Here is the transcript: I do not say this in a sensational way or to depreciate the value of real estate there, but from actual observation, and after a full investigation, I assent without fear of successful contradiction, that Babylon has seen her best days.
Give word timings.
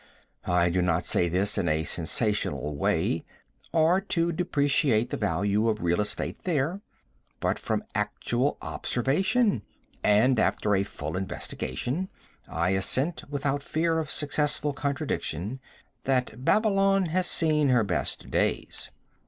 I 0.47 0.71
do 0.71 0.81
not 0.81 1.05
say 1.05 1.29
this 1.29 1.59
in 1.59 1.69
a 1.69 1.83
sensational 1.83 2.75
way 2.75 3.23
or 3.71 4.01
to 4.01 4.31
depreciate 4.31 5.11
the 5.11 5.15
value 5.15 5.69
of 5.69 5.83
real 5.83 6.01
estate 6.01 6.43
there, 6.43 6.81
but 7.39 7.59
from 7.59 7.83
actual 7.93 8.57
observation, 8.63 9.61
and 10.03 10.39
after 10.39 10.73
a 10.75 10.81
full 10.81 11.15
investigation, 11.15 12.09
I 12.47 12.71
assent 12.71 13.29
without 13.29 13.61
fear 13.61 13.99
of 13.99 14.09
successful 14.09 14.73
contradiction, 14.73 15.59
that 16.05 16.43
Babylon 16.43 17.05
has 17.13 17.27
seen 17.27 17.69
her 17.69 17.83
best 17.83 18.31
days. 18.31 18.89